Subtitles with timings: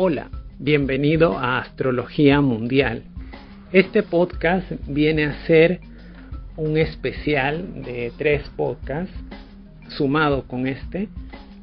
[0.00, 0.30] Hola,
[0.60, 3.02] bienvenido a Astrología Mundial.
[3.72, 5.80] Este podcast viene a ser
[6.56, 9.12] un especial de tres podcasts
[9.88, 11.08] sumado con este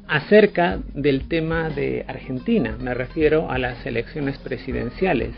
[0.06, 2.76] acerca del tema de Argentina.
[2.78, 5.30] Me refiero a las elecciones presidenciales.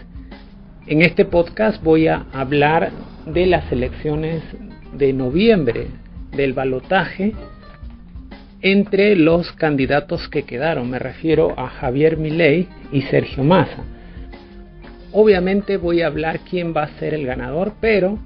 [0.89, 2.91] En este podcast voy a hablar
[3.27, 4.43] de las elecciones
[4.93, 5.87] de noviembre,
[6.33, 7.33] del balotaje
[8.61, 10.91] entre los candidatos que quedaron.
[10.91, 13.85] Me refiero a Javier Milei y Sergio Massa.
[15.13, 18.19] Obviamente voy a hablar quién va a ser el ganador, pero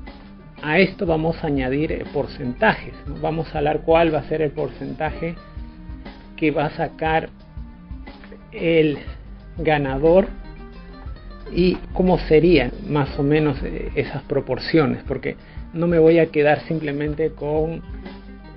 [0.62, 2.94] a esto vamos a añadir eh, porcentajes.
[3.20, 5.34] Vamos a hablar cuál va a ser el porcentaje
[6.36, 7.30] que va a sacar
[8.52, 8.98] el
[9.58, 10.26] ganador
[11.54, 15.36] y cómo serían más o menos eh, esas proporciones, porque
[15.72, 17.82] no me voy a quedar simplemente con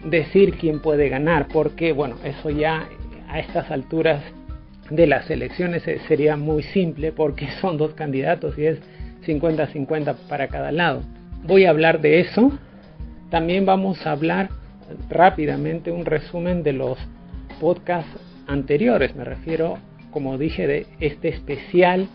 [0.05, 2.87] decir quién puede ganar, porque bueno, eso ya
[3.27, 4.23] a estas alturas
[4.89, 8.79] de las elecciones eh, sería muy simple porque son dos candidatos y es
[9.25, 11.01] 50-50 para cada lado.
[11.43, 12.51] Voy a hablar de eso.
[13.29, 14.49] También vamos a hablar
[15.09, 16.97] rápidamente un resumen de los
[17.59, 18.11] podcasts
[18.47, 19.15] anteriores.
[19.15, 19.79] Me refiero,
[20.11, 22.07] como dije, de este especial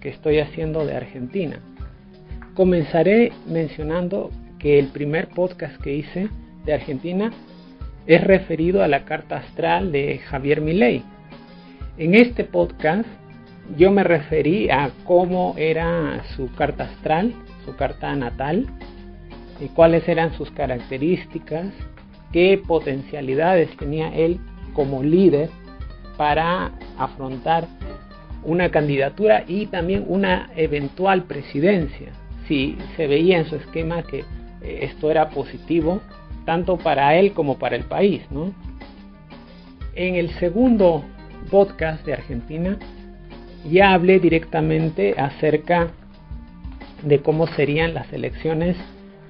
[0.00, 1.60] que estoy haciendo de Argentina.
[2.54, 6.28] Comenzaré mencionando que el primer podcast que hice
[6.66, 7.32] de Argentina
[8.06, 11.02] es referido a la carta astral de Javier Milei.
[11.96, 13.08] En este podcast
[13.76, 17.32] yo me referí a cómo era su carta astral,
[17.64, 18.66] su carta natal,
[19.60, 21.72] y cuáles eran sus características,
[22.32, 24.38] qué potencialidades tenía él
[24.74, 25.48] como líder
[26.16, 27.66] para afrontar
[28.44, 32.12] una candidatura y también una eventual presidencia.
[32.46, 34.20] Si se veía en su esquema que
[34.62, 36.00] eh, esto era positivo
[36.46, 38.22] tanto para él como para el país.
[38.30, 38.54] ¿no?
[39.94, 41.04] En el segundo
[41.50, 42.78] podcast de Argentina
[43.70, 45.88] ya hablé directamente acerca
[47.02, 48.76] de cómo serían las elecciones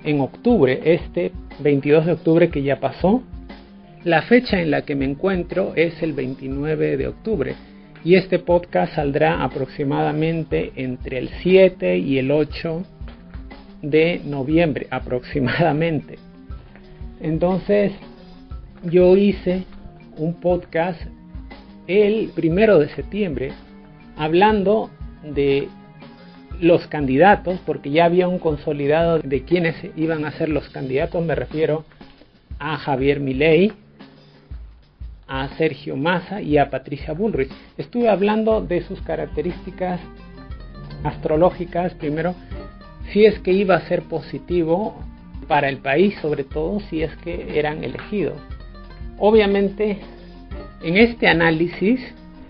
[0.05, 3.23] en octubre, este 22 de octubre que ya pasó.
[4.05, 7.55] La fecha en la que me encuentro es el 29 de octubre
[8.05, 12.85] y este podcast saldrá aproximadamente entre el 7 y el 8
[13.83, 16.19] de noviembre aproximadamente.
[17.21, 17.93] Entonces,
[18.85, 19.65] yo hice
[20.17, 21.01] un podcast
[21.87, 23.53] el primero de septiembre
[24.17, 24.91] hablando
[25.23, 25.69] de
[26.61, 31.35] los candidatos, porque ya había un consolidado de quienes iban a ser los candidatos, me
[31.35, 31.85] refiero
[32.59, 33.73] a Javier Milei,
[35.29, 37.51] a Sergio Massa y a Patricia Bullrich.
[37.77, 40.01] Estuve hablando de sus características
[41.05, 42.35] astrológicas, primero,
[43.13, 44.97] si es que iba a ser positivo
[45.49, 48.39] para el país, sobre todo si es que eran elegidos.
[49.19, 49.99] Obviamente,
[50.83, 52.01] en este análisis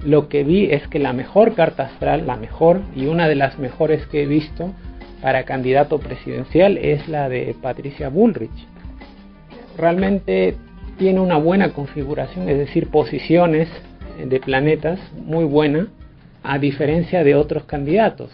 [0.05, 3.59] lo que vi es que la mejor carta astral, la mejor y una de las
[3.59, 4.73] mejores que he visto
[5.23, 8.67] para candidato presidencial es la de Patricia Bullrich.
[9.77, 10.57] Realmente
[10.99, 13.69] tiene una buena configuración, es decir, posiciones
[14.25, 15.89] de planetas muy buena,
[16.43, 18.31] a diferencia de otros candidatos.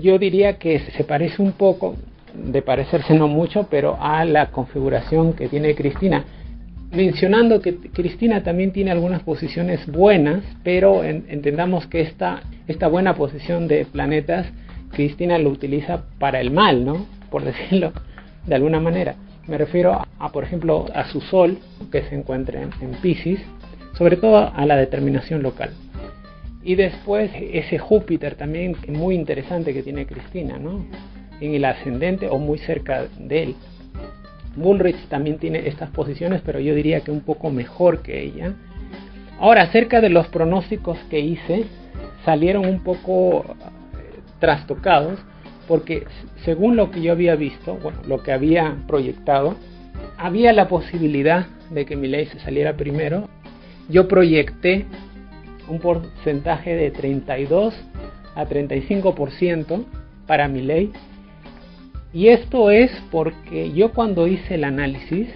[0.00, 1.96] Yo diría que se parece un poco,
[2.34, 6.24] de parecerse no mucho, pero a la configuración que tiene Cristina.
[6.92, 13.68] Mencionando que Cristina también tiene algunas posiciones buenas, pero entendamos que esta, esta buena posición
[13.68, 14.46] de planetas,
[14.90, 17.06] Cristina lo utiliza para el mal, ¿no?
[17.30, 17.92] Por decirlo
[18.46, 19.14] de alguna manera.
[19.46, 21.58] Me refiero a, por ejemplo, a su Sol,
[21.92, 23.40] que se encuentra en, en Pisces,
[23.96, 25.70] sobre todo a la determinación local.
[26.62, 30.84] Y después ese Júpiter también muy interesante que tiene Cristina, ¿no?
[31.40, 33.54] En el ascendente o muy cerca de él.
[34.56, 38.54] Bullrich también tiene estas posiciones, pero yo diría que un poco mejor que ella.
[39.38, 41.64] Ahora, acerca de los pronósticos que hice,
[42.24, 45.18] salieron un poco eh, trastocados,
[45.66, 46.04] porque
[46.44, 49.56] según lo que yo había visto, bueno, lo que había proyectado,
[50.18, 53.28] había la posibilidad de que mi ley se saliera primero.
[53.88, 54.86] Yo proyecté
[55.68, 57.74] un porcentaje de 32
[58.34, 59.84] a 35%
[60.26, 60.92] para mi ley
[62.12, 65.28] Y esto es porque yo cuando hice el análisis,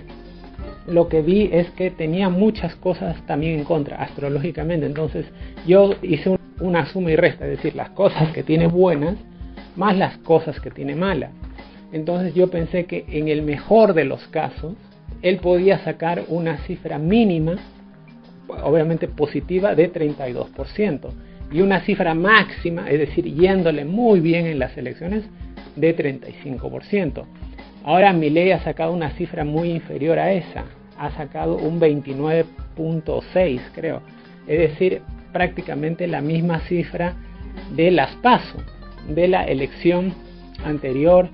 [0.87, 4.87] lo que vi es que tenía muchas cosas también en contra, astrológicamente.
[4.87, 5.27] Entonces
[5.67, 9.17] yo hice una suma y resta, es decir, las cosas que tiene buenas
[9.77, 11.31] más las cosas que tiene malas.
[11.93, 14.75] Entonces yo pensé que en el mejor de los casos,
[15.23, 17.57] él podía sacar una cifra mínima,
[18.49, 21.11] obviamente positiva, de 32%,
[21.53, 25.25] y una cifra máxima, es decir, yéndole muy bien en las elecciones,
[25.77, 27.25] de 35%.
[27.85, 30.65] Ahora ley ha sacado una cifra muy inferior a esa,
[30.99, 34.01] ha sacado un 29.6 creo,
[34.47, 37.15] es decir, prácticamente la misma cifra
[37.75, 38.59] de las PASO,
[39.09, 40.15] de la elección
[40.65, 41.29] anterior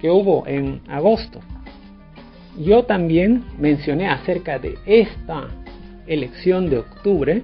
[0.00, 1.40] que hubo en agosto.
[2.58, 5.48] Yo también mencioné acerca de esta
[6.06, 7.42] elección de octubre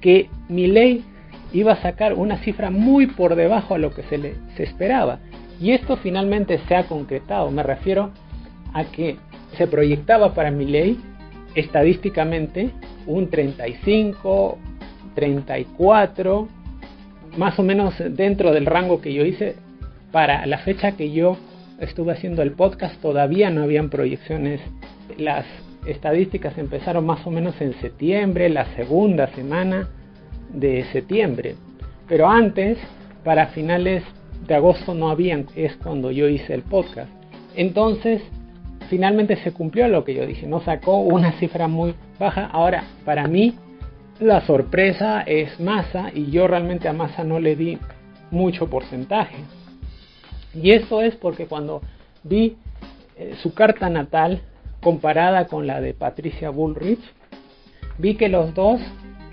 [0.00, 1.04] que mi ley
[1.52, 5.20] iba a sacar una cifra muy por debajo a lo que se le esperaba.
[5.60, 7.50] Y esto finalmente se ha concretado.
[7.50, 8.10] Me refiero
[8.74, 9.16] a que
[9.56, 10.98] se proyectaba para mi ley
[11.54, 12.70] estadísticamente
[13.06, 14.58] un 35,
[15.14, 16.48] 34,
[17.36, 19.56] más o menos dentro del rango que yo hice.
[20.12, 21.36] Para la fecha que yo
[21.80, 24.60] estuve haciendo el podcast todavía no habían proyecciones.
[25.16, 25.46] Las
[25.86, 29.88] estadísticas empezaron más o menos en septiembre, la segunda semana
[30.50, 31.54] de septiembre.
[32.08, 32.78] Pero antes,
[33.24, 34.02] para finales
[34.46, 37.10] de agosto no habían, es cuando yo hice el podcast.
[37.54, 38.22] Entonces,
[38.88, 42.46] finalmente se cumplió lo que yo dije, no sacó una cifra muy baja.
[42.46, 43.54] Ahora, para mí,
[44.20, 47.78] la sorpresa es Massa y yo realmente a Massa no le di
[48.30, 49.36] mucho porcentaje.
[50.54, 51.82] Y eso es porque cuando
[52.24, 52.56] vi
[53.16, 54.42] eh, su carta natal
[54.80, 57.00] comparada con la de Patricia Bullrich,
[57.98, 58.80] vi que los dos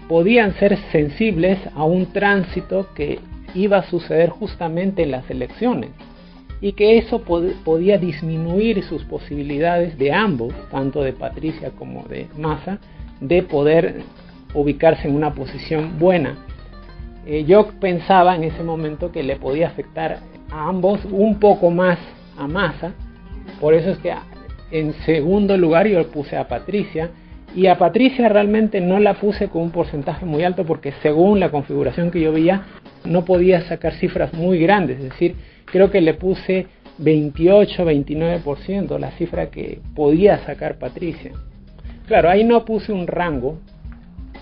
[0.07, 3.19] podían ser sensibles a un tránsito que
[3.53, 5.91] iba a suceder justamente en las elecciones
[6.61, 12.79] y que eso podía disminuir sus posibilidades de ambos, tanto de Patricia como de Massa,
[13.19, 14.03] de poder
[14.53, 16.37] ubicarse en una posición buena.
[17.25, 20.19] Eh, yo pensaba en ese momento que le podía afectar
[20.51, 21.99] a ambos un poco más
[22.37, 22.93] a Massa,
[23.59, 24.13] por eso es que
[24.71, 27.11] en segundo lugar yo puse a Patricia
[27.53, 31.51] y a Patricia realmente no la puse con un porcentaje muy alto porque según la
[31.51, 32.63] configuración que yo veía
[33.05, 39.11] no podía sacar cifras muy grandes, es decir, creo que le puse 28, 29%, la
[39.11, 41.31] cifra que podía sacar Patricia.
[42.07, 43.59] Claro, ahí no puse un rango,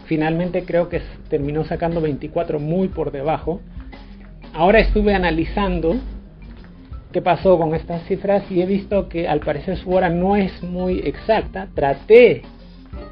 [0.06, 3.62] finalmente creo que terminó sacando 24 muy por debajo.
[4.54, 5.96] Ahora estuve analizando
[7.12, 10.62] qué pasó con estas cifras y he visto que al parecer su hora no es
[10.62, 11.68] muy exacta.
[11.74, 12.44] Traté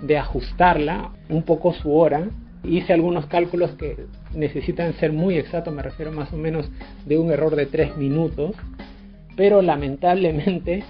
[0.02, 2.28] de ajustarla un poco su hora.
[2.64, 3.98] Hice algunos cálculos que
[4.36, 6.70] necesitan ser muy exactos, me refiero más o menos
[7.06, 8.56] de un error de 3 minutos,
[9.36, 10.84] pero lamentablemente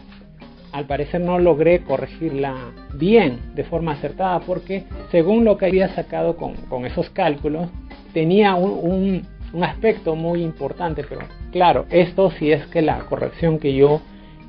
[0.72, 2.56] al parecer no logré corregirla
[2.94, 7.70] bien, de forma acertada, porque según lo que había sacado con, esos cálculos,
[8.14, 11.22] tenía un, un, aspecto muy importante, pero
[11.52, 14.02] claro, esto si es que la corrección que yo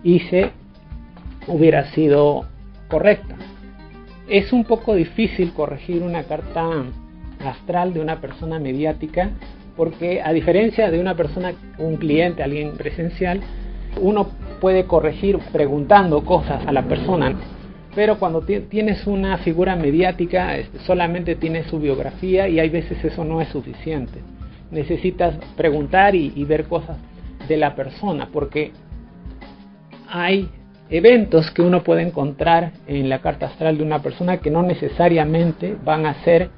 [0.04, 0.50] hice
[1.48, 2.44] hubiera sido
[2.88, 3.36] correcta.
[4.32, 6.66] Es un poco difícil corregir una carta
[7.44, 9.28] astral de una persona mediática
[9.76, 13.42] porque a diferencia de una persona, un cliente, alguien presencial,
[14.00, 17.34] uno puede corregir preguntando cosas a la persona,
[17.94, 23.24] pero cuando tienes una figura mediática este, solamente tienes su biografía y hay veces eso
[23.24, 24.20] no es suficiente.
[24.70, 26.96] Necesitas preguntar y, y ver cosas
[27.48, 28.72] de la persona porque
[30.08, 30.48] hay
[30.92, 35.74] eventos que uno puede encontrar en la carta astral de una persona que no necesariamente
[35.82, 36.50] van a ser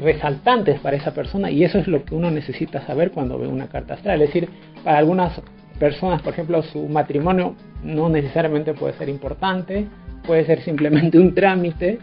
[0.00, 3.68] resaltantes para esa persona y eso es lo que uno necesita saber cuando ve una
[3.68, 4.22] carta astral.
[4.22, 4.48] Es decir,
[4.82, 5.40] para algunas
[5.78, 7.54] personas, por ejemplo, su matrimonio
[7.84, 9.86] no necesariamente puede ser importante,
[10.26, 11.98] puede ser simplemente un trámite,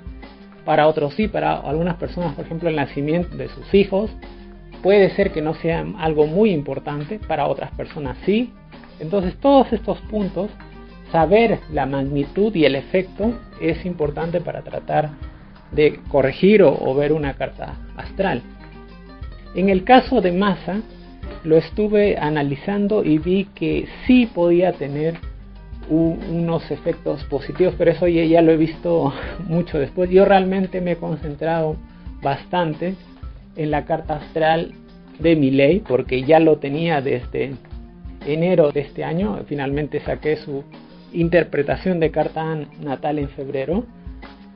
[0.65, 4.11] para otros sí, para algunas personas, por ejemplo, el nacimiento de sus hijos,
[4.81, 8.53] puede ser que no sea algo muy importante, para otras personas sí.
[8.99, 10.51] Entonces todos estos puntos,
[11.13, 15.11] saber la magnitud y el efecto es importante para tratar
[15.71, 18.41] de corregir o, ver una carta astral.
[19.55, 20.81] En el caso de masa,
[21.43, 25.15] lo estuve analizando y vi que sí podía tener
[25.87, 29.13] unos efectos positivos, pero eso ya, ya, lo he visto
[29.47, 30.09] mucho después.
[30.09, 31.75] Yo realmente me he concentrado
[32.23, 32.95] bastante
[33.55, 34.73] en la carta astral
[35.19, 37.53] de mi ley, porque ya lo tenía desde
[38.25, 39.39] enero de este año.
[39.45, 40.63] Finalmente saqué su
[41.13, 42.43] interpretación de carta
[42.81, 43.85] natal en febrero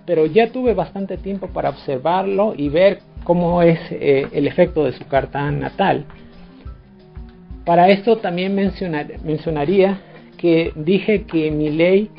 [0.08, 4.94] pero ya tuve bastante tiempo para observarlo y ver cómo es eh, el efecto de
[4.94, 6.06] su carta natal.
[7.66, 10.00] Para esto también mencionar, mencionaría
[10.38, 12.10] que dije que mi ley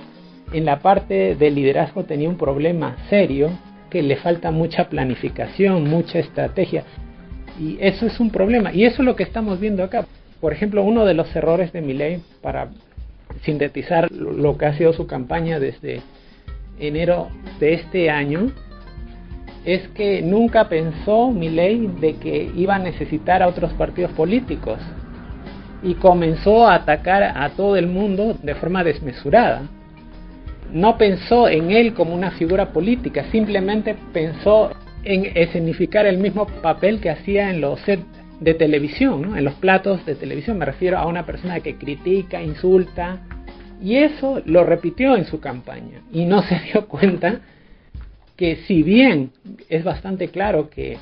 [0.53, 3.51] en la parte del liderazgo tenía un problema serio,
[3.89, 6.85] que le falta mucha planificación, mucha estrategia.
[7.59, 8.71] Y eso es un problema.
[8.71, 10.05] Y eso es lo que estamos viendo acá.
[10.43, 12.69] Por ejemplo, uno de los errores de mi ley, para
[13.43, 16.03] sintetizar lo que ha sido su campaña desde
[16.79, 17.29] enero
[17.61, 18.53] de este año,
[19.65, 24.79] es que nunca pensó mi ley de que iba a necesitar a otros partidos políticos
[25.83, 29.63] y comenzó a atacar a todo el mundo de forma desmesurada.
[30.73, 34.71] No pensó en él como una figura política, simplemente pensó
[35.05, 40.05] en escenificar el mismo papel que hacía en los sets de televisión, en los platos
[40.07, 40.59] de televisión.
[40.59, 43.21] Me refiero a una persona que critica, insulta,
[43.81, 47.41] y eso lo repitió en su campaña y no se dio cuenta
[48.37, 49.33] que si bien
[49.69, 50.99] es bastante claro que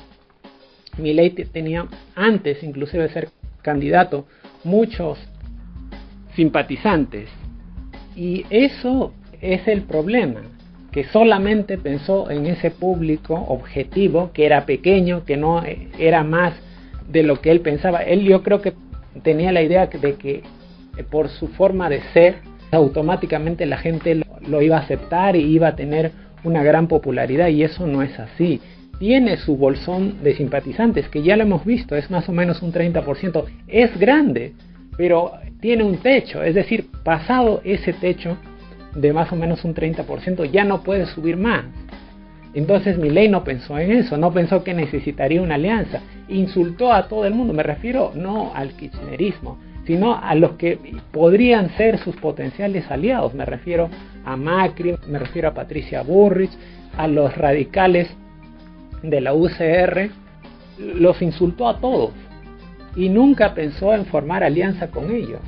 [0.97, 3.29] Milei tenía antes inclusive de ser
[3.61, 4.25] candidato
[4.63, 5.19] muchos
[6.35, 7.29] simpatizantes.
[8.15, 10.41] Y eso es el problema,
[10.91, 15.63] que solamente pensó en ese público objetivo, que era pequeño, que no
[15.99, 16.53] era más
[17.07, 18.03] de lo que él pensaba.
[18.03, 18.73] Él yo creo que
[19.23, 20.43] tenía la idea de que
[20.97, 22.35] eh, por su forma de ser,
[22.71, 26.11] automáticamente la gente lo, lo iba a aceptar y iba a tener
[26.43, 28.61] una gran popularidad y eso no es así
[28.99, 32.73] tiene su bolsón de simpatizantes, que ya lo hemos visto, es más o menos un
[32.73, 33.45] 30%.
[33.67, 34.53] Es grande,
[34.97, 38.37] pero tiene un techo, es decir, pasado ese techo
[38.95, 41.65] de más o menos un 30%, ya no puede subir más.
[42.57, 46.01] Entonces mi ley no pensó en eso, no pensó que necesitaría una alianza.
[46.27, 50.79] Insultó a todo el mundo, me refiero no al kirchnerismo, sino a los que
[51.11, 53.35] podrían ser sus potenciales aliados.
[53.35, 53.91] Me refiero
[54.25, 56.49] a Macri, me refiero a Patricia Burrich,
[56.97, 58.09] a los radicales
[59.03, 60.09] de la UCR,
[60.79, 62.09] los insultó a todos
[62.95, 65.41] y nunca pensó en formar alianza con ellos.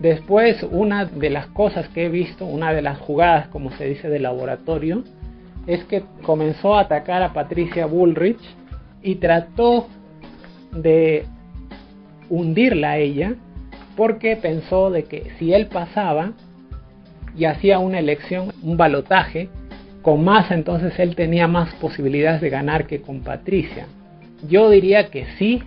[0.00, 4.10] Después, una de las cosas que he visto, una de las jugadas, como se dice,
[4.10, 5.02] de laboratorio,
[5.66, 8.40] es que comenzó a atacar a Patricia Bullrich
[9.02, 9.88] y trató
[10.72, 11.24] de
[12.28, 13.34] hundirla a ella
[13.96, 16.32] porque pensó de que si él pasaba
[17.36, 19.48] y hacía una elección, un balotaje,
[20.02, 23.86] con Massa entonces él tenía más posibilidades de ganar que con Patricia.
[24.48, 25.62] Yo diría que sí,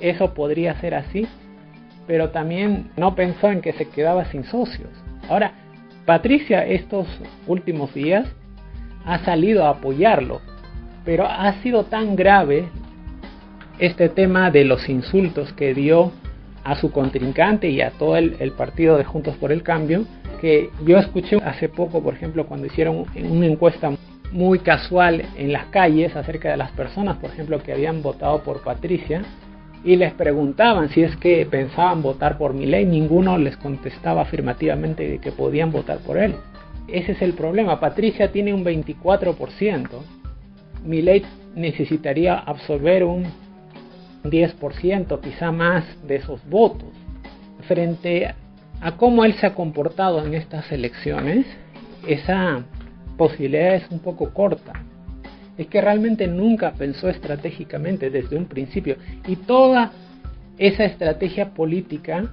[0.00, 1.26] eso podría ser así,
[2.06, 4.90] pero también no pensó en que se quedaba sin socios.
[5.28, 5.52] Ahora,
[6.06, 7.06] Patricia estos
[7.46, 8.28] últimos días
[9.08, 10.42] ha salido a apoyarlo,
[11.04, 12.68] pero ha sido tan grave
[13.78, 16.12] este tema de los insultos que dio
[16.62, 20.04] a su contrincante y a todo el, partido de Juntos por el Cambio,
[20.42, 23.90] que yo escuché hace poco, por ejemplo, cuando hicieron una encuesta
[24.30, 28.62] muy casual en las calles acerca de las personas, por ejemplo, que habían votado por
[28.62, 29.22] Patricia,
[29.84, 35.18] y les preguntaban si es que pensaban votar por mi ley, ninguno les contestaba afirmativamente
[35.18, 36.34] que podían votar por él.
[36.88, 37.80] Ese es el problema.
[37.80, 39.88] Patricia tiene un 24%.
[40.84, 41.22] Mi ley
[41.54, 43.24] necesitaría absorber un
[44.24, 46.88] 10%, quizá más, de esos votos.
[47.66, 48.34] Frente
[48.80, 51.46] a cómo él se ha comportado en estas elecciones,
[52.06, 52.64] esa
[53.16, 54.72] posibilidad es un poco corta.
[55.58, 59.90] Es que realmente nunca pensó estratégicamente desde un principio y toda
[60.56, 62.32] esa estrategia política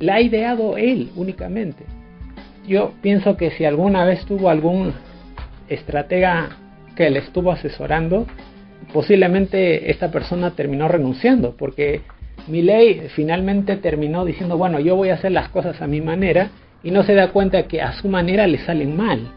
[0.00, 1.84] la ha ideado él únicamente.
[2.66, 4.92] Yo pienso que si alguna vez tuvo algún
[5.68, 6.50] estratega
[6.96, 8.26] que le estuvo asesorando,
[8.92, 12.02] posiblemente esta persona terminó renunciando porque
[12.46, 16.50] Milei finalmente terminó diciendo, bueno, yo voy a hacer las cosas a mi manera
[16.82, 19.28] y no se da cuenta que a su manera le salen mal.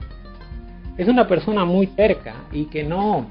[0.98, 3.28] Es una persona muy terca y que no,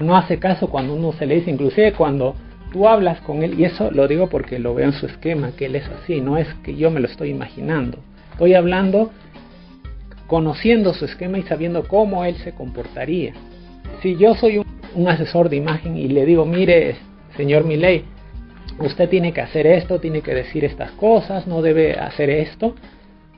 [0.00, 2.34] no hace caso cuando uno se le dice, inclusive cuando
[2.72, 5.66] tú hablas con él, y eso lo digo porque lo veo en su esquema, que
[5.66, 7.98] él es así, no es que yo me lo estoy imaginando.
[8.38, 9.10] Estoy hablando
[10.28, 13.32] conociendo su esquema y sabiendo cómo él se comportaría.
[14.00, 14.58] Si yo soy
[14.94, 16.94] un, asesor de imagen y le digo, mire,
[17.36, 18.04] señor Milei,
[18.78, 22.76] usted tiene que hacer esto, tiene que decir estas cosas, no debe hacer esto.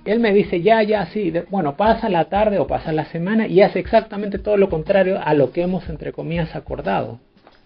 [0.04, 3.62] Él me dice, ya, ya, sí, bueno, pasa la tarde o pasa la semana y
[3.62, 7.21] hace exactamente todo lo contrario a lo que hemos, entre comillas, acordado.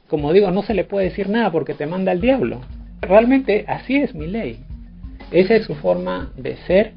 [0.06, 2.60] Como digo, no se le puede decir nada porque te manda el diablo.
[3.00, 4.60] Realmente así es mi ley.
[5.32, 6.92] Esa es su forma de ser.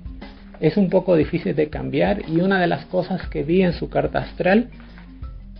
[0.60, 3.90] Es un poco difícil de cambiar y una de las cosas que vi en su
[3.90, 4.70] carta astral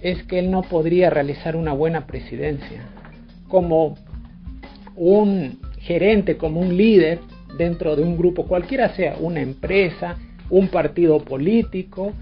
[0.02, 2.82] es que él no podría realizar una buena presidencia.
[3.48, 3.96] Como
[4.96, 7.20] un gerente, como un líder
[7.58, 10.18] dentro de un grupo, cualquiera sea, una empresa,
[10.50, 12.14] un partido político,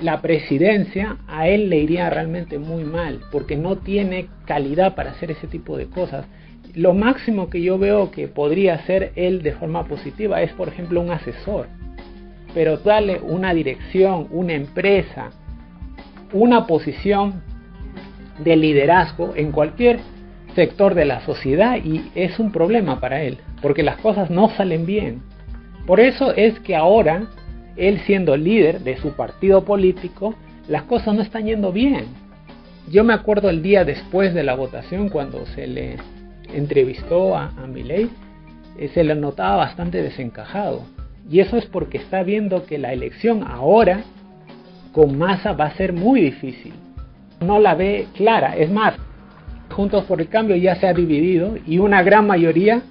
[0.00, 5.30] la presidencia, a él le iría realmente muy mal, porque no tiene calidad para hacer
[5.30, 6.26] ese tipo de cosas.
[6.74, 11.00] Lo máximo que yo veo que podría hacer él de forma positiva es, por ejemplo,
[11.00, 11.68] un asesor.
[12.54, 15.30] Pero darle una dirección, una empresa,
[16.32, 17.42] una posición
[18.38, 20.00] de liderazgo en cualquier
[20.54, 24.86] sector de la sociedad y es un problema para él, porque las cosas no salen
[24.86, 25.22] bien.
[25.86, 27.26] Por eso es que ahora,
[27.76, 30.34] él siendo líder de su partido político,
[30.68, 32.06] las cosas no están yendo bien.
[32.90, 35.96] Yo me acuerdo el día después de la votación, cuando se le
[36.52, 37.68] entrevistó a, a
[38.78, 40.82] eh, se le notaba bastante desencajado.
[41.30, 44.04] Y eso es porque está viendo que la elección ahora
[44.92, 46.74] con Massa va a ser muy difícil.
[47.40, 48.56] No la ve clara.
[48.56, 48.94] Es más,
[49.72, 52.82] Juntos por el Cambio ya se ha dividido y una gran mayoría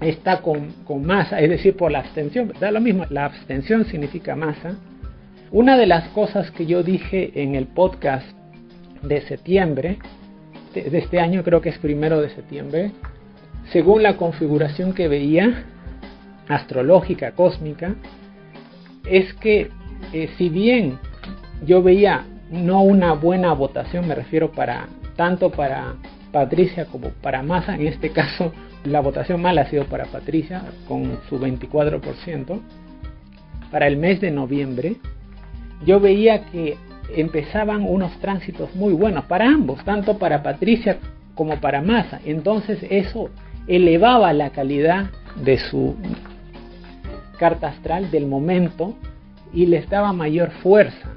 [0.00, 2.52] está con, con masa, es decir, por la abstención.
[2.60, 4.76] Da lo mismo, la abstención significa masa.
[5.50, 8.26] Una de las cosas que yo dije en el podcast
[9.02, 9.98] de septiembre,
[10.74, 12.92] de este año creo que es primero de septiembre,
[13.72, 15.64] según la configuración que veía,
[16.48, 17.94] astrológica, cósmica,
[19.04, 19.70] es que
[20.12, 20.98] eh, si bien
[21.64, 25.94] yo veía no una buena votación, me refiero para tanto para
[26.32, 28.52] Patricia como para Massa, en este caso
[28.84, 32.60] la votación mala ha sido para Patricia con su 24%,
[33.70, 34.96] para el mes de noviembre,
[35.84, 36.76] yo veía que
[37.14, 40.98] empezaban unos tránsitos muy buenos para ambos, tanto para Patricia
[41.34, 42.20] como para Massa.
[42.24, 43.30] Entonces eso
[43.66, 45.96] elevaba la calidad de su
[47.38, 48.94] carta astral del momento
[49.52, 51.14] y les daba mayor fuerza.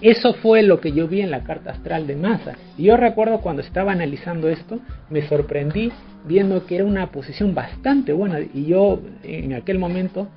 [0.00, 2.56] Eso fue lo que yo vi en la carta astral de Massa.
[2.76, 4.78] Y yo recuerdo cuando estaba analizando esto,
[5.08, 5.92] me sorprendí
[6.26, 8.40] viendo que era una posición bastante buena.
[8.40, 10.28] Y yo en aquel momento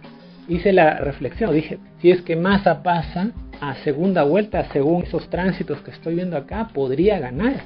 [0.48, 5.82] hice la reflexión, dije, si es que Massa pasa a segunda vuelta, según esos tránsitos
[5.82, 7.63] que estoy viendo acá, podría ganar.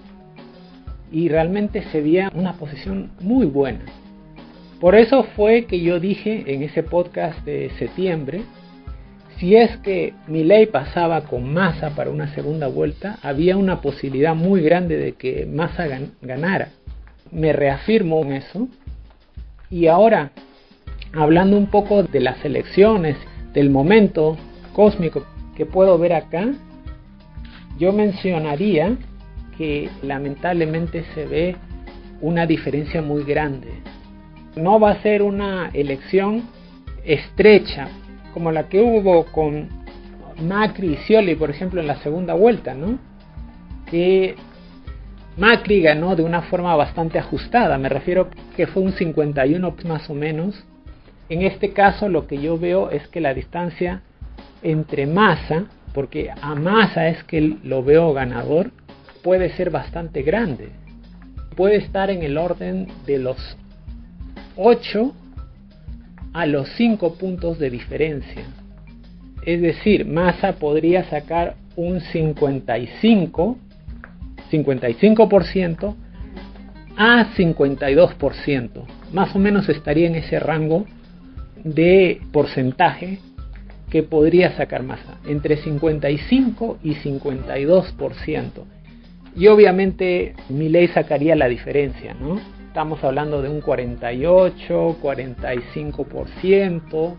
[1.12, 3.82] Y realmente se veía una posición muy buena.
[4.82, 8.42] Por eso fue que yo dije en ese podcast de septiembre
[9.38, 14.62] si es que Milei pasaba con Massa para una segunda vuelta, había una posibilidad muy
[14.62, 15.88] grande de que Massa
[16.22, 16.70] ganara.
[17.32, 18.68] Me reafirmo en eso.
[19.72, 20.32] Y ahora,
[21.14, 23.18] hablando un poco de las elecciones,
[23.54, 24.38] del momento
[24.74, 25.26] cósmico
[25.58, 26.54] que puedo ver acá,
[27.80, 28.96] yo mencionaría
[29.58, 31.56] que lamentablemente se ve
[32.20, 33.70] una diferencia muy grande.
[34.56, 36.44] No va a ser una elección
[37.06, 37.88] estrecha,
[38.34, 39.70] como la que hubo con
[40.42, 42.98] Macri y Scioli, por ejemplo, en la segunda vuelta, ¿no?
[43.90, 44.36] Que
[45.38, 50.14] Macri ganó de una forma bastante ajustada, me refiero que fue un 51 más o
[50.14, 50.66] menos.
[51.30, 54.02] En este caso lo que yo veo es que la distancia
[54.62, 58.72] entre Massa, porque a Massa es que lo veo ganador,
[59.24, 60.70] puede ser bastante grande.
[61.56, 63.58] Puede estar en el orden de los
[64.56, 65.14] 8
[66.34, 68.44] a los 5 puntos de diferencia.
[69.46, 73.58] Es decir, Massa podría sacar un 55,
[74.52, 75.96] 55%
[76.98, 78.70] a 52%.
[79.12, 80.86] Más o menos estaría en ese rango
[81.64, 83.20] de porcentaje
[83.90, 88.50] que podría sacar Massa, entre 55 y 52%.
[89.36, 92.40] Y obviamente mi ley sacaría la diferencia, ¿no?
[92.72, 97.16] Estamos hablando de un 48, 45%,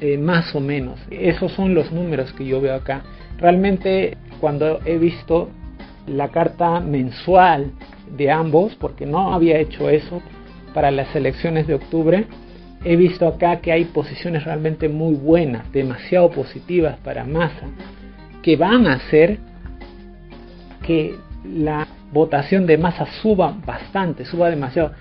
[0.00, 1.00] eh, más o menos.
[1.10, 3.02] Esos son los números que yo veo acá.
[3.38, 5.50] Realmente cuando he visto
[6.06, 7.72] la carta mensual
[8.16, 10.22] de ambos, porque no había hecho eso
[10.74, 12.26] para las elecciones de octubre,
[12.84, 17.66] he visto acá que hay posiciones realmente muy buenas, demasiado positivas para Massa,
[18.44, 19.40] que van a hacer
[20.86, 24.92] que la votación de masa suba bastante, suba demasiado.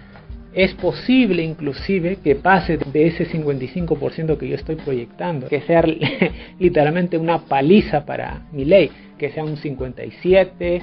[0.53, 5.83] Es posible inclusive que pase de ese 55% que yo estoy proyectando, que sea
[6.59, 10.81] literalmente una paliza para mi ley, que sea un 57%.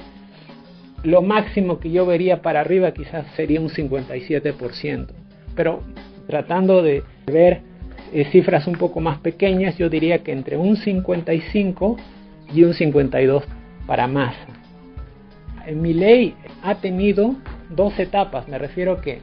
[1.03, 5.07] Lo máximo que yo vería para arriba quizás sería un 57%.
[5.55, 5.81] Pero
[6.27, 7.61] tratando de ver
[8.13, 11.97] eh, cifras un poco más pequeñas, yo diría que entre un 55
[12.53, 13.43] y un 52
[13.87, 14.60] para masa
[15.75, 17.35] mi ley ha tenido
[17.69, 19.21] dos etapas, me refiero que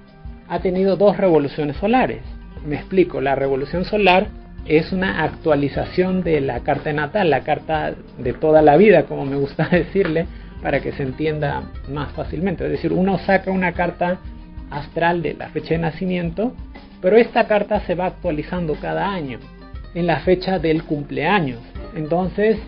[0.49, 2.23] ha tenido dos revoluciones solares.
[2.67, 4.29] Me explico, la revolución solar
[4.67, 9.37] es una actualización de la carta natal, la carta de toda la vida, como me
[9.37, 10.27] gusta decirle,
[10.63, 12.65] para que se entienda más fácilmente.
[12.65, 14.19] Es decir, uno saca una carta
[14.71, 16.53] astral de la fecha de nacimiento,
[17.01, 19.39] pero esta carta se va actualizando cada año
[19.95, 21.61] en la fecha del cumpleaños.
[21.95, 22.59] Entonces,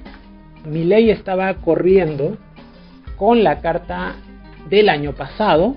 [0.65, 2.37] mi ley estaba corriendo
[3.21, 4.15] con la carta
[4.71, 5.77] del año pasado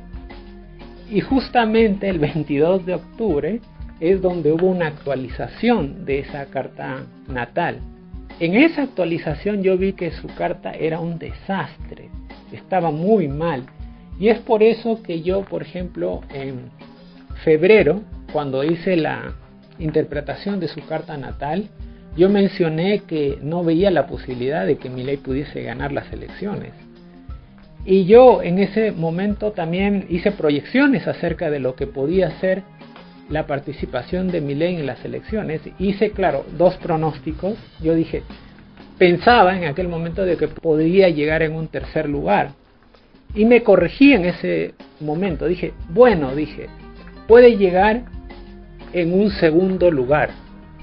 [1.11, 3.59] Y justamente el 22 de octubre
[3.99, 7.79] es donde hubo una actualización de esa carta natal.
[8.39, 12.09] En esa actualización yo vi que su carta era un desastre,
[12.51, 13.63] estaba muy mal.
[14.19, 16.71] Y es por eso que yo, por ejemplo, en
[17.43, 18.01] febrero,
[18.31, 19.35] cuando hice la
[19.79, 21.69] interpretación de su carta natal,
[22.15, 26.71] yo mencioné que no veía la posibilidad de que Milei pudiese ganar las elecciones.
[27.85, 32.63] Y yo en ese momento también hice proyecciones acerca de lo que podía ser
[33.29, 35.61] la participación de Milei en las elecciones.
[35.79, 37.55] Hice, claro, dos pronósticos.
[37.81, 38.23] Yo dije,
[38.97, 42.51] pensaba en aquel momento de que podría llegar en un tercer lugar.
[43.35, 45.45] Y me corregí en ese momento.
[45.45, 46.67] Dije, bueno, dije,
[47.27, 48.03] puede llegar
[48.93, 50.29] en un segundo lugar.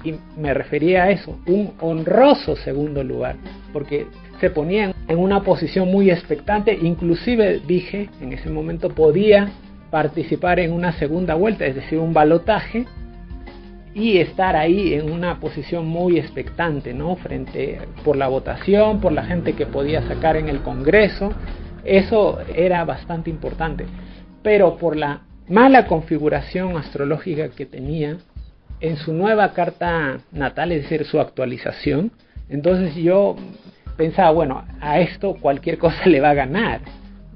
[0.03, 3.37] Y me refería a eso, un honroso segundo lugar,
[3.73, 4.07] porque
[4.41, 9.51] se ponía en una posición muy expectante, inclusive dije en ese momento podía
[9.91, 12.87] participar en una segunda vuelta, es decir, un balotaje,
[13.95, 17.17] y estar ahí en una posición muy expectante, ¿no?
[17.17, 21.33] Frente por la votación, por la gente que podía sacar en el Congreso,
[21.85, 23.87] eso era bastante importante.
[24.43, 28.19] Pero por la mala configuración astrológica que tenía
[28.81, 32.13] en su nueva carta natal, es decir, su actualización,
[32.49, 33.37] entonces yo
[34.01, 36.81] pensaba, bueno, a esto cualquier cosa le va a ganar.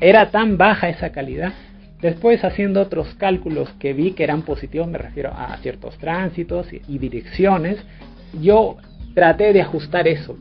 [0.00, 1.52] Era tan baja esa calidad.
[2.00, 6.98] Después haciendo otros cálculos que vi que eran positivos, me refiero a ciertos tránsitos y
[6.98, 7.76] direcciones,
[8.40, 8.78] yo
[9.12, 10.38] traté de ajustar eso.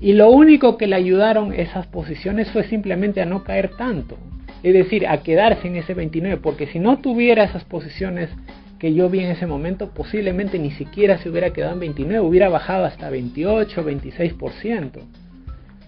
[0.00, 4.18] Y lo único que le ayudaron esas posiciones fue simplemente a no caer tanto
[4.62, 8.30] es decir, a quedarse en ese 29, porque si no tuviera esas posiciones
[8.78, 12.48] que yo vi en ese momento, posiblemente ni siquiera se hubiera quedado en 29, hubiera
[12.48, 15.21] bajado hasta 28, 26%.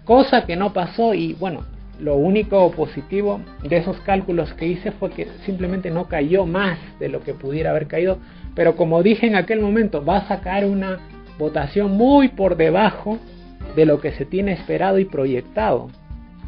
[0.05, 1.64] Cosa que no pasó y bueno,
[2.01, 7.09] lo único positivo de esos cálculos que hice fue que simplemente no cayó más de
[7.09, 8.19] lo que pudiera haber caído,
[8.55, 10.99] pero como dije en aquel momento, va a sacar una
[11.38, 13.19] votación muy por debajo
[13.77, 15.88] de lo que se tiene esperado y proyectado.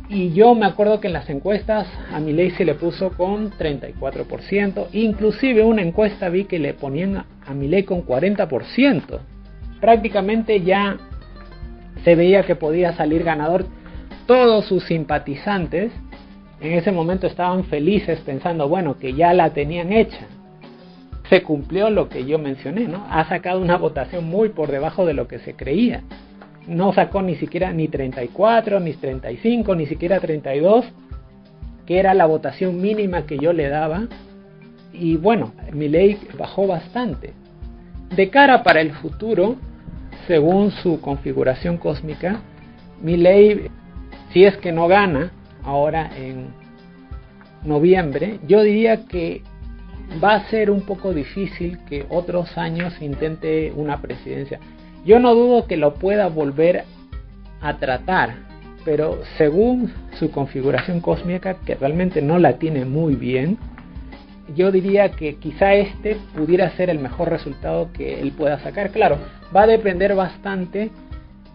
[0.09, 3.51] Y yo me acuerdo que en las encuestas a mi ley se le puso con
[3.51, 9.19] 34%, inclusive una encuesta vi que le ponían a mi ley con 40%.
[9.81, 10.97] Prácticamente ya
[12.07, 13.67] se veía que podía salir ganador.
[14.27, 15.93] Todos sus simpatizantes
[16.61, 20.27] en ese momento estaban felices pensando, bueno, que ya la tenían hecha.
[21.29, 23.05] Se cumplió lo que yo mencioné, ¿no?
[23.11, 26.03] Ha sacado una votación muy por debajo de lo que se creía
[26.67, 30.85] no sacó ni siquiera ni 34, ni 35, ni siquiera 32,
[31.87, 34.09] que era la votación mínima que yo le daba.
[34.93, 37.33] Y bueno, mi ley bajó bastante.
[38.15, 39.57] De cara para el futuro,
[40.27, 42.41] según su configuración cósmica,
[43.03, 43.69] mi ley,
[44.33, 45.31] si es que no gana
[45.63, 46.49] ahora en
[47.65, 49.43] noviembre, yo diría que
[50.23, 54.61] va a ser un poco difícil que otros años intente una presidencia.
[55.05, 56.85] Yo no dudo que lo pueda volver
[57.61, 58.35] a tratar,
[58.85, 63.59] pero según su configuración cósmica, que realmente no la tiene muy bien,
[64.55, 68.91] yo diría que quizá este pudiera ser el mejor resultado que él pueda sacar.
[68.91, 69.19] Claro,
[69.55, 70.91] va a depender bastante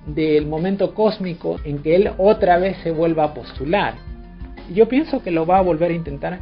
[0.05, 3.95] del momento cósmico en que él otra vez se vuelva a postular.
[4.73, 6.39] Yo pienso que lo va a volver a intentar,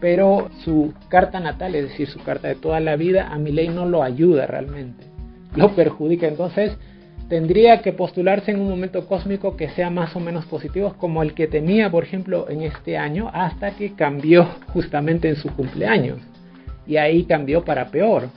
[0.00, 3.68] pero su carta natal, es decir, su carta de toda la vida, a mi ley
[3.68, 5.12] no lo ayuda realmente
[5.54, 6.26] lo perjudica.
[6.26, 6.76] Entonces
[7.32, 11.32] tendría que postularse en un momento cósmico que sea más o menos positivo, como el
[11.32, 16.18] que tenía, por ejemplo, en este año, hasta que cambió justamente en su cumpleaños.
[16.86, 18.28] Y ahí cambió para peor.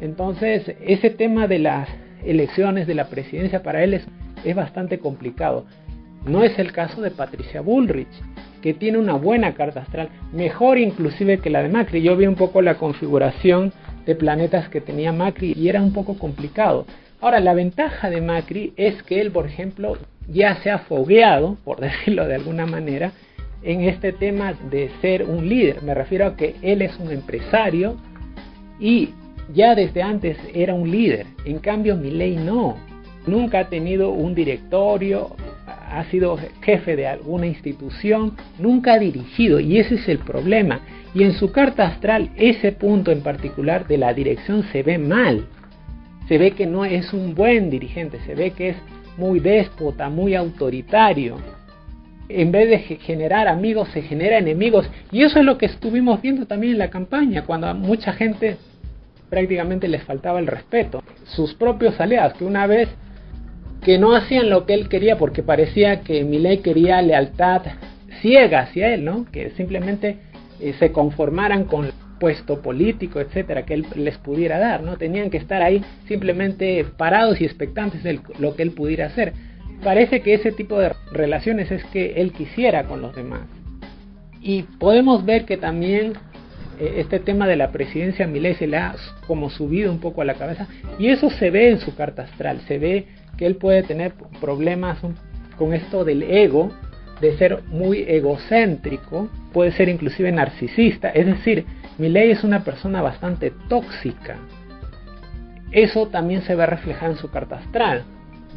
[0.00, 1.88] Entonces, ese tema de las
[2.24, 4.04] elecciones de la presidencia para él es,
[4.44, 5.64] es bastante complicado.
[6.26, 8.08] No es el caso de Patricia Bullrich,
[8.62, 12.02] que tiene una buena carta astral, mejor inclusive que la de Macri.
[12.02, 13.72] Yo vi un poco la configuración
[14.06, 16.86] de planetas que tenía Macri y era un poco complicado.
[17.20, 19.96] Ahora, la ventaja de Macri es que él, por ejemplo,
[20.28, 23.12] ya se ha fogueado, por decirlo de alguna manera,
[23.62, 25.82] en este tema de ser un líder.
[25.82, 27.96] Me refiero a que él es un empresario
[28.80, 29.10] y
[29.54, 31.26] ya desde antes era un líder.
[31.44, 32.76] En cambio, Milei no.
[33.26, 35.36] Nunca ha tenido un directorio,
[35.66, 40.80] ha sido jefe de alguna institución, nunca ha dirigido y ese es el problema.
[41.14, 45.46] Y en su carta astral ese punto en particular de la dirección se ve mal.
[46.28, 48.76] Se ve que no es un buen dirigente, se ve que es
[49.18, 51.36] muy déspota, muy autoritario.
[52.28, 54.88] En vez de generar amigos, se genera enemigos.
[55.10, 58.56] Y eso es lo que estuvimos viendo también en la campaña, cuando a mucha gente
[59.28, 61.02] prácticamente les faltaba el respeto.
[61.24, 62.88] Sus propios aliados, que una vez
[63.82, 67.62] que no hacían lo que él quería porque parecía que Milei quería lealtad
[68.20, 69.26] ciega hacia él, ¿no?
[69.30, 70.18] Que simplemente
[70.62, 74.96] eh, se conformaran con el puesto político, etcétera, que él les pudiera dar, ¿no?
[74.96, 79.32] Tenían que estar ahí simplemente parados y expectantes de lo que él pudiera hacer.
[79.82, 83.42] Parece que ese tipo de relaciones es que él quisiera con los demás.
[84.40, 86.12] Y podemos ver que también
[86.78, 88.94] eh, este tema de la presidencia Milei se le ha
[89.26, 92.60] como subido un poco a la cabeza y eso se ve en su carta astral,
[92.68, 94.98] se ve que él puede tener problemas
[95.56, 96.70] con esto del ego,
[97.22, 101.64] de ser muy egocéntrico, puede ser inclusive narcisista, es decir,
[101.96, 104.38] Milei es una persona bastante tóxica.
[105.70, 108.02] Eso también se ve reflejado en su carta astral.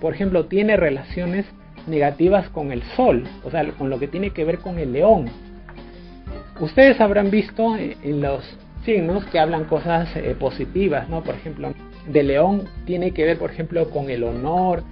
[0.02, 1.46] Por ejemplo, tiene relaciones
[1.86, 5.30] negativas con el sol, o sea, con lo que tiene que ver con el león.
[6.60, 8.44] Ustedes habrán visto en los
[8.84, 11.22] signos que hablan cosas eh, positivas, ¿no?
[11.24, 11.72] Por ejemplo,
[12.08, 14.84] de león tiene que ver, por ejemplo, con el honor,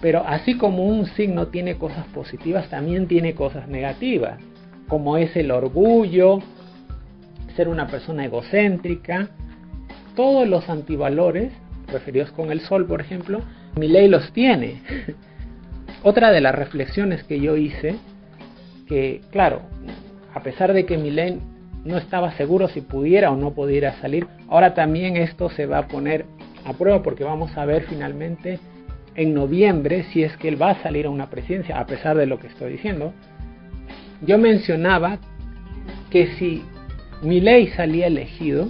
[0.00, 4.38] pero así como un signo tiene cosas positivas, también tiene cosas negativas,
[4.88, 6.40] como es el orgullo,
[7.56, 9.28] ser una persona egocéntrica,
[10.14, 11.52] todos los antivalores
[11.88, 13.40] referidos con el sol, por ejemplo,
[13.76, 14.82] mi ley los tiene.
[16.02, 17.96] Otra de las reflexiones que yo hice,
[18.86, 19.62] que claro,
[20.34, 21.40] a pesar de que Milén
[21.84, 25.88] no estaba seguro si pudiera o no pudiera salir, ahora también esto se va a
[25.88, 26.26] poner
[26.64, 28.60] a prueba porque vamos a ver finalmente
[29.18, 32.26] en noviembre si es que él va a salir a una presidencia, a pesar de
[32.26, 33.12] lo que estoy diciendo.
[34.22, 35.18] Yo mencionaba
[36.08, 36.62] que si
[37.22, 38.68] Milei salía elegido,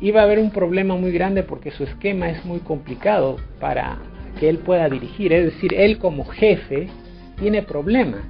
[0.00, 3.98] iba a haber un problema muy grande porque su esquema es muy complicado para
[4.38, 6.88] que él pueda dirigir, es decir, él como jefe
[7.36, 8.20] tiene problemas.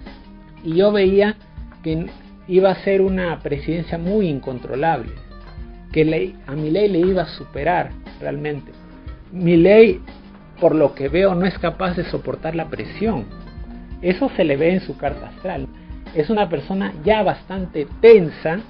[0.64, 1.36] Y yo veía
[1.82, 2.06] que
[2.48, 5.12] iba a ser una presidencia muy incontrolable,
[5.92, 8.72] que a Milei le iba a superar realmente.
[9.32, 10.00] Milei,
[10.60, 13.24] por lo que veo, no es capaz de soportar la presión.
[14.02, 15.66] Eso se le ve en su carta astral.
[16.14, 18.60] Es una persona ya bastante tensa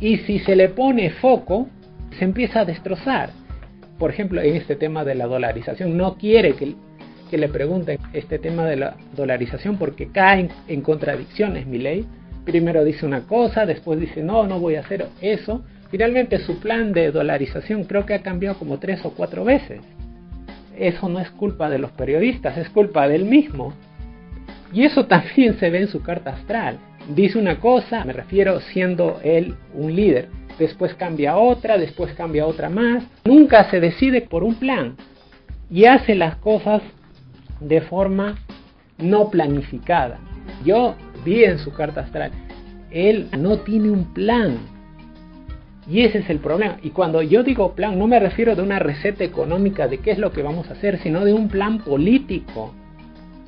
[0.00, 1.68] y si se le pone foco,
[2.18, 3.30] se empieza a destrozar.
[3.98, 6.74] Por ejemplo, en este tema de la dolarización, no quiere que,
[7.36, 12.06] le pregunten este tema de la dolarización porque cae en contradicciones mi ley
[12.48, 15.62] primero dice una cosa, después dice no, no voy a hacer eso.
[15.90, 19.82] Finalmente su plan de dolarización creo que ha cambiado como tres o cuatro veces.
[20.78, 23.72] Eso no es culpa de los periodistas, es culpa del mismo.
[24.72, 26.78] Y eso también se ve en su carta astral.
[27.08, 32.68] Dice una cosa, me refiero siendo él un líder, después cambia otra, después cambia otra
[32.68, 33.04] más.
[33.24, 34.96] Nunca se decide por un plan
[35.70, 36.82] y hace las cosas
[37.60, 38.36] de forma
[38.98, 40.18] no planificada.
[40.64, 42.30] Yo vi en su carta astral,
[42.90, 44.58] él no tiene un plan.
[45.88, 46.76] Y ese es el problema.
[46.82, 50.18] Y cuando yo digo plan, no me refiero de una receta económica de qué es
[50.18, 52.74] lo que vamos a hacer, sino de un plan político.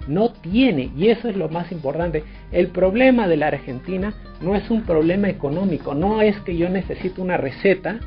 [0.08, 2.24] No tiene, y eso es lo más importante.
[2.50, 7.20] El problema de la Argentina no es un problema económico, no es que yo necesito
[7.20, 8.00] una receta,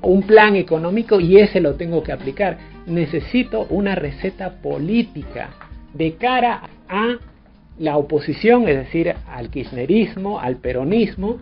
[0.00, 2.56] un plan económico y ese lo tengo que aplicar.
[2.86, 5.50] Necesito una receta política
[5.92, 7.18] de cara a
[7.78, 11.38] la oposición, es decir, al kirchnerismo, al peronismo,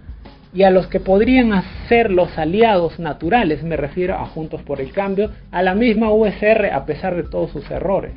[0.53, 4.93] y a los que podrían ser los aliados naturales, me refiero a Juntos por el
[4.93, 8.13] Cambio, a la misma USR a pesar de todos sus errores.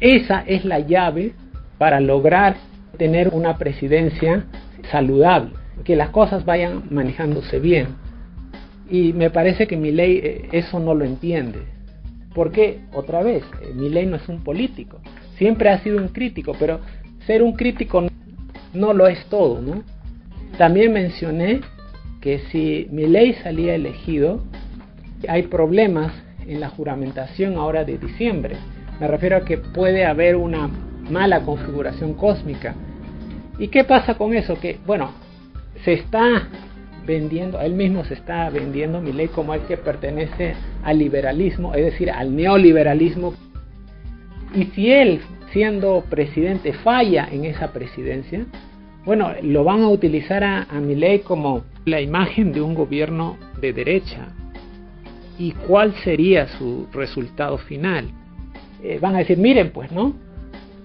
[0.00, 1.32] Esa es la llave
[1.78, 2.56] para lograr
[2.96, 4.46] tener una presidencia
[4.90, 5.50] saludable,
[5.84, 7.88] que las cosas vayan manejándose bien.
[8.90, 11.60] Y me parece que mi ley eh, eso no lo entiende.
[12.34, 14.98] Porque, otra vez, eh, mi ley no es un político
[15.38, 16.80] siempre ha sido un crítico, pero
[17.26, 18.06] ser un crítico
[18.74, 19.82] no lo es todo, ¿no?
[20.56, 21.60] También mencioné
[22.20, 24.42] que si mi ley salía elegido,
[25.28, 26.12] hay problemas
[26.46, 28.56] en la juramentación ahora de diciembre.
[29.00, 30.68] Me refiero a que puede haber una
[31.10, 32.74] mala configuración cósmica.
[33.58, 34.58] ¿Y qué pasa con eso?
[34.58, 35.10] Que, bueno,
[35.84, 36.48] se está
[37.06, 41.84] vendiendo, él mismo se está vendiendo mi ley como el que pertenece al liberalismo, es
[41.84, 43.34] decir, al neoliberalismo
[44.54, 45.20] y si él,
[45.52, 48.46] siendo presidente, falla en esa presidencia,
[49.08, 53.72] bueno, lo van a utilizar a, a ley como la imagen de un gobierno de
[53.72, 54.26] derecha.
[55.38, 58.10] ¿Y cuál sería su resultado final?
[58.82, 60.12] Eh, van a decir, miren pues, ¿no?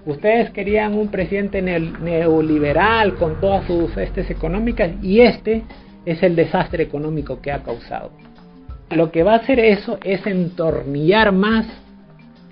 [0.05, 5.63] Ustedes querían un presidente neoliberal con todas sus estes económicas y este
[6.05, 8.11] es el desastre económico que ha causado.
[8.89, 11.65] Lo que va a hacer eso es entornillar más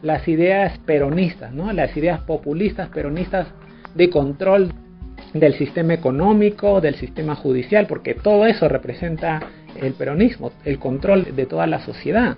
[0.02, 1.72] las ideas peronistas, ¿no?
[1.72, 3.48] las ideas populistas peronistas
[3.96, 4.74] de control
[5.34, 9.40] del sistema económico, del sistema judicial, porque todo eso representa
[9.80, 12.38] el peronismo, el control de toda la sociedad.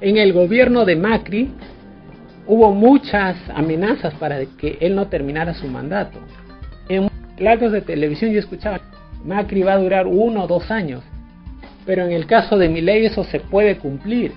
[0.00, 1.50] En el gobierno de Macri
[2.46, 6.18] hubo muchas amenazas para que él no terminara su mandato.
[6.88, 8.80] En platos de televisión yo escuchaba,
[9.24, 11.02] Macri va a durar uno o dos años,
[11.84, 14.32] pero en el caso de mi ley eso se puede cumplir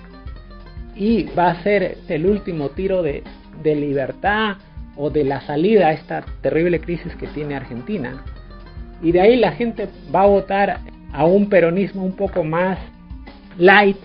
[0.94, 3.22] y va a ser el último tiro de
[3.62, 4.56] libertad
[4.96, 8.22] o de la salida a esta terrible crisis que tiene Argentina.
[9.02, 10.80] Y de ahí la gente va a votar
[11.12, 12.78] a un peronismo un poco más
[13.58, 13.96] light,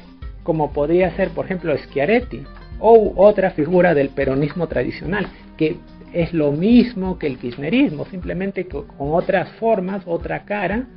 [0.44, 2.44] como podría ser, por ejemplo, Schiaretti,
[2.80, 5.78] o otra figura del peronismo tradicional, que
[6.14, 10.88] es lo mismo que el kirchnerismo, simplemente con otras formas, otra cara.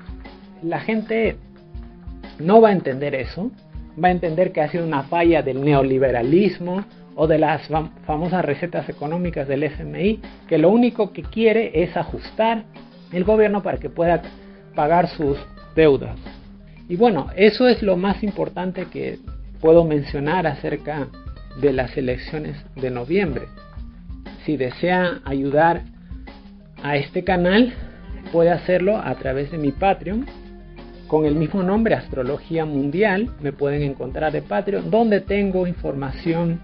[0.62, 1.36] La gente
[2.38, 3.50] no va a entender eso,
[4.02, 6.84] va a entender que ha sido una falla del neoliberalismo
[7.20, 7.68] o de las
[8.06, 12.62] famosas recetas económicas del FMI, que lo único que quiere es ajustar
[13.10, 14.22] el gobierno para que pueda
[14.76, 15.36] pagar sus
[15.74, 16.16] deudas.
[16.88, 19.18] Y bueno, eso es lo más importante que
[19.60, 21.08] puedo mencionar acerca
[21.60, 23.46] de las elecciones de noviembre.
[24.46, 25.82] Si desea ayudar
[26.84, 27.74] a este canal,
[28.30, 30.24] puede hacerlo a través de mi Patreon
[31.08, 33.30] con el mismo nombre, Astrología Mundial.
[33.40, 36.60] Me pueden encontrar de Patreon, donde tengo información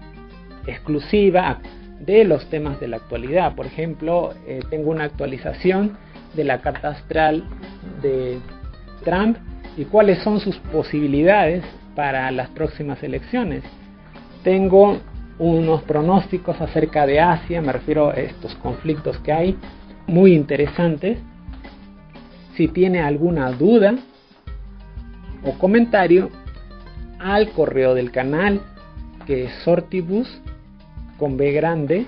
[0.67, 1.59] exclusiva
[1.99, 3.55] de los temas de la actualidad.
[3.55, 5.97] Por ejemplo, eh, tengo una actualización
[6.35, 7.43] de la carta astral
[8.01, 8.39] de
[9.03, 9.37] Trump
[9.77, 11.63] y cuáles son sus posibilidades
[11.95, 13.63] para las próximas elecciones.
[14.43, 14.99] Tengo
[15.39, 19.57] unos pronósticos acerca de Asia, me refiero a estos conflictos que hay,
[20.07, 21.19] muy interesantes.
[22.55, 23.95] Si tiene alguna duda
[25.43, 26.29] o comentario,
[27.19, 28.61] al correo del canal
[29.25, 30.41] que es sortibus
[31.17, 32.05] con B grande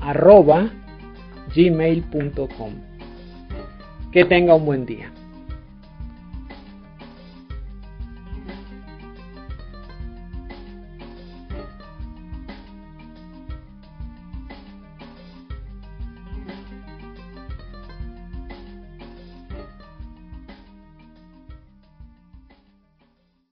[0.00, 0.70] arroba
[1.54, 2.72] gmail.com.
[4.12, 5.12] Que tenga un buen día.